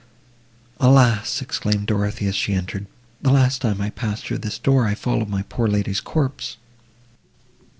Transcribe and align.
"Alas!" 0.79 1.43
exclaimed 1.43 1.85
Dorothée, 1.87 2.27
as 2.27 2.35
she 2.35 2.53
entered, 2.55 2.87
"the 3.21 3.29
last 3.29 3.61
time 3.61 3.79
I 3.79 3.91
passed 3.91 4.25
through 4.25 4.39
this 4.39 4.57
door—I 4.57 4.95
followed 4.95 5.29
my 5.29 5.43
poor 5.43 5.67
lady's 5.67 6.01
corpse!" 6.01 6.57